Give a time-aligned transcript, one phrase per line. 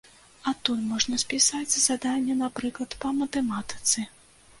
[0.51, 4.07] Адтуль можна спісаць заданне, напрыклад, па матэматыцы.